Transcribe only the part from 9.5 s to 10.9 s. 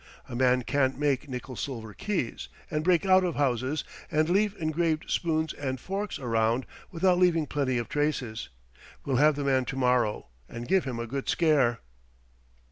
to morrow, and give